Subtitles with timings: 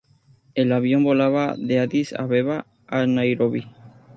[0.55, 3.67] El avión volaba de Adís Abeba a Nairobi.